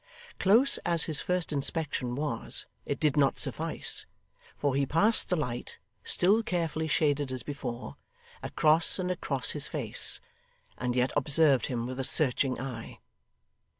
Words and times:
Close 0.39 0.79
as 0.79 1.03
his 1.03 1.21
first 1.21 1.53
inspection 1.53 2.15
was, 2.15 2.65
it 2.87 2.99
did 2.99 3.15
not 3.15 3.37
suffice, 3.37 4.07
for 4.57 4.73
he 4.73 4.83
passed 4.83 5.29
the 5.29 5.35
light, 5.35 5.77
still 6.03 6.41
carefully 6.41 6.87
shaded 6.87 7.31
as 7.31 7.43
before, 7.43 7.97
across 8.41 8.97
and 8.97 9.11
across 9.11 9.51
his 9.51 9.67
face, 9.67 10.19
and 10.75 10.95
yet 10.95 11.11
observed 11.15 11.67
him 11.67 11.85
with 11.85 11.99
a 11.99 12.03
searching 12.03 12.59
eye. 12.59 12.99